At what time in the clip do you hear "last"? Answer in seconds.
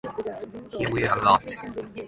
1.23-1.55